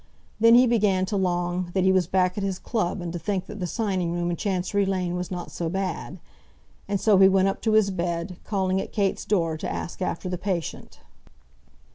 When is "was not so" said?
5.15-5.69